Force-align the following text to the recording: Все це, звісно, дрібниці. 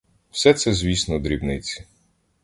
Все 0.31 0.53
це, 0.53 0.73
звісно, 0.73 1.19
дрібниці. 1.19 1.83